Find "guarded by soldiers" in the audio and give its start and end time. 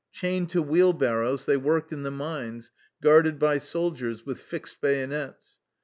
3.03-4.25